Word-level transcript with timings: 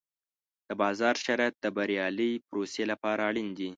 د 0.67 0.69
بازار 0.81 1.15
شرایط 1.25 1.55
د 1.61 1.65
بریالۍ 1.77 2.33
پروسې 2.49 2.83
لپاره 2.91 3.21
اړین 3.29 3.49
دي. 3.57 3.69